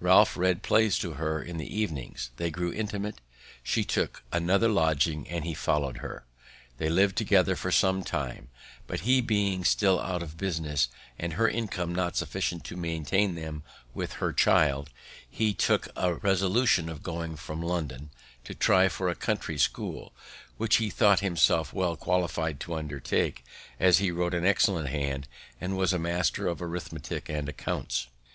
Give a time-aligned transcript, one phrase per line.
[0.00, 3.20] Ralph read plays to her in the evenings, they grew intimate,
[3.62, 6.24] she took another lodging, and he followed her.
[6.78, 8.48] They liv'd together some time;
[8.86, 13.64] but, he being still out of business, and her income not sufficient to maintain them
[13.92, 14.88] with her child,
[15.28, 18.08] he took a resolution of going from London,
[18.44, 20.14] to try for a country school,
[20.56, 23.44] which he thought himself well qualified to undertake,
[23.78, 25.28] as he wrote an excellent hand,
[25.60, 28.06] and was a master of arithmetic and accounts.